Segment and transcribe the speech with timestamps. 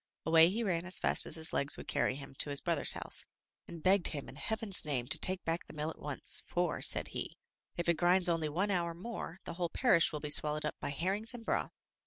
[0.25, 3.23] Away he ran as fast as his legs would carry him to his brother's house,
[3.67, 7.09] and begged him in heaven's name to take back the mill, at once, for, said
[7.09, 7.37] he,"
[7.77, 10.89] If it grinds only one hour more the whole parish will be swallowed up by
[10.89, 11.73] herrings and broth."